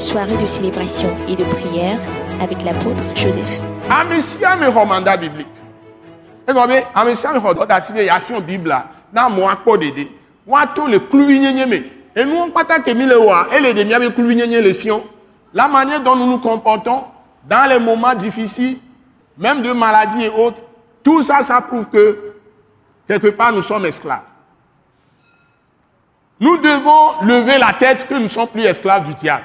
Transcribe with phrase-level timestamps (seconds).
[0.00, 1.98] soirée de célébration et de prière
[2.40, 3.60] avec l'apôtre Joseph.
[3.90, 5.46] amisia mi xɔ manda biblique.
[6.48, 10.08] Egɔme be amisia mi xɔ dɔdasi be yafiɔ bibla na mo akpɔ ɖeɖe
[10.46, 11.82] woato le kluvi nyenye me
[12.16, 15.02] enuwo kpata ke mi le wɔa ele ɖe miabe kluvi nyenye le fiɔ
[15.52, 17.04] la manière dont nous nous comportons
[17.46, 18.78] dans les moments difficiles
[19.36, 20.62] même de maladie et autres
[21.02, 22.32] tout ça ça prouve que
[23.06, 24.22] quelque part nous sommes esclaves.
[26.38, 29.44] Nous devons lever la tête que nous ne sommes plus esclaves du diable.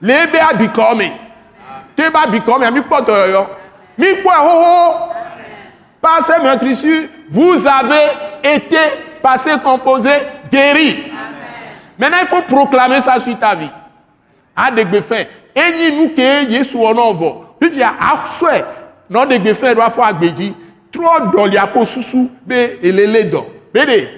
[0.00, 1.12] le ebe abikɔ me
[1.96, 3.46] te ebe abikɔ me mi kpɔ dɔyɔyɔ
[3.98, 5.10] mi kpɔ ahoho
[6.00, 8.76] par ces vous avez été
[9.22, 10.10] passé composé
[10.52, 11.10] guéri.
[11.98, 13.70] Maintenant il faut proclamer ça sur ta vie.
[14.54, 18.64] Adegbe fɛ enyi nu ke yesu wɔ n'ɔvɔ fifia asɔe
[19.10, 20.54] n'ɔdegbe fɛ do afɔ agbedzi
[20.92, 24.08] trɔ dɔli akɔ susu be elele dɔ be de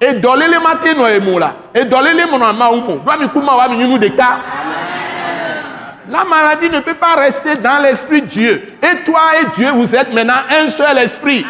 [0.00, 1.52] edɔlele ma te nɔ la.
[1.74, 3.02] Edɔlele mɔ na ma wo mo
[3.42, 3.98] ma wa mi
[6.08, 8.76] la maladie ne peut pas rester dans l'esprit de Dieu.
[8.82, 11.44] Et toi et Dieu vous êtes maintenant un seul esprit.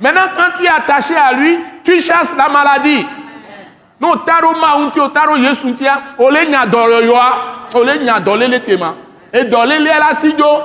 [0.00, 3.06] Maintenant quand tu es attaché à lui tu chasses la maladie.
[4.00, 7.26] N'o taro ma ŋuti o taro yesu ŋutia o le nya dɔyɔyɔa
[7.74, 8.94] o le nya dɔlele tema.
[9.32, 10.62] Edɔlele la si dzo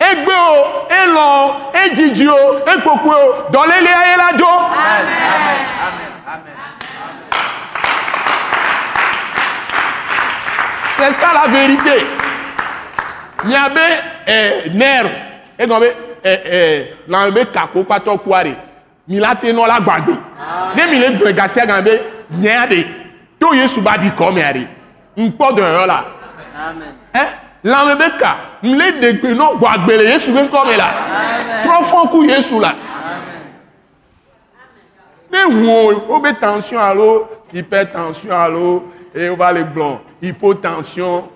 [0.00, 4.52] egbe o elɔ o edzidzi o ekpokpo o dɔlele ye la dzo.
[11.02, 12.06] C'est ça la vérité.
[13.44, 13.80] Miabe
[14.26, 15.06] eh, nerf
[15.58, 15.88] egɔn be
[16.22, 18.52] eh, eh, lãme be kako kpatɔ kua de
[19.08, 19.34] mi la
[19.66, 20.14] la gbagbe
[20.76, 21.90] ne mi le gblɔ gasia gan be
[22.30, 22.84] nyea de
[23.40, 24.66] to yesu ba di kɔmea de
[25.16, 26.04] nkpɔ dɔyɔ la
[27.14, 27.24] ɛ
[27.64, 30.88] lãme be ka m le degbe nɔ gbagbe le yesu be ŋkɔme la
[31.64, 32.74] trɔ fɔ ku yesu la
[35.32, 35.44] ne
[36.06, 38.84] wo be tension alo hypertension alo
[39.14, 40.11] et on va les blancs.
[40.22, 41.28] Hypotension,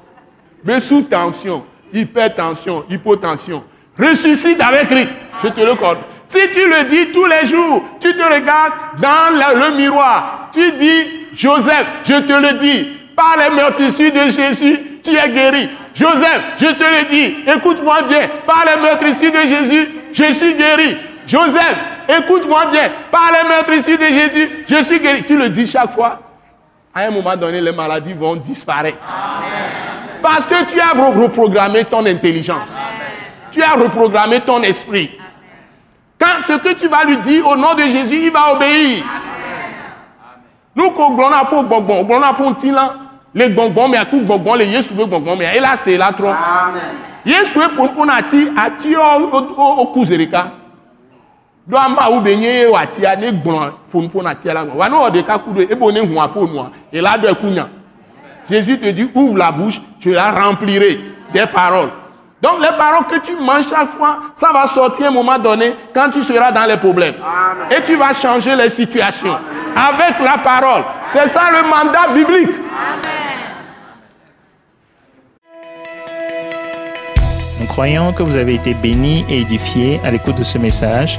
[0.65, 3.65] mais sous tension, hypertension, hypotension.
[3.99, 5.15] Ressuscite avec Christ.
[5.43, 5.99] Je te le corde.
[6.29, 11.27] Si tu le dis tous les jours, tu te regardes dans le, miroir, tu dis,
[11.35, 15.69] Joseph, je te le dis, par les meurtrissures de Jésus, tu es guéri.
[15.95, 20.97] Joseph, je te le dis, écoute-moi bien, par les meurtrissures de Jésus, je suis guéri.
[21.27, 21.77] Joseph,
[22.09, 25.23] écoute-moi bien, par les meurtrissures de Jésus, je suis guéri.
[25.25, 26.26] Tu le dis chaque fois
[26.97, 28.99] à un moment donné, les maladies vont disparaître.
[30.23, 32.75] Parce que tu as reprogrammé ton intelligence.
[33.51, 35.11] Tu as reprogrammé ton esprit.
[36.19, 39.05] Quand ce que tu vas lui dire au nom de Jésus, il va obéir.
[40.75, 42.93] Nous, quand on a pour bonbon, on a pour tilan,
[43.35, 46.33] les bonbons, mais à coup bonbon, les yesu bonbon, mais et là, c'est là trop.
[47.27, 50.53] Yesu pour pour nati, ati au au kuzerika.
[51.67, 53.31] Do ama wo benye ye wa tia ne
[54.23, 56.71] na tia la ŋɔ wa ne wɔ ɖeka ku do ebo ne hu aƒo nua
[56.93, 57.69] et la do ekunya
[58.49, 61.01] Jésus te dit ouvre la bouche tu la remplirai
[61.33, 61.91] des paroles.
[62.41, 65.75] Donc les paroles que tu manges chaque fois ça va sortir à un moment donné
[65.93, 67.15] quand tu seras dans les problèmes.
[67.71, 69.37] Et tu vas changer les situations.
[69.75, 70.85] Avec la parole.
[71.09, 72.57] C'est ça le mandat biblique.
[77.61, 81.19] Nous croyons que vous avez été bénis et édifiés à l'écoute de ce message